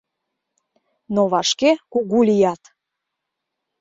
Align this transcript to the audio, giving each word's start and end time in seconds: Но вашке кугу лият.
Но 1.13 1.21
вашке 1.31 1.71
кугу 1.91 2.19
лият. 2.27 2.61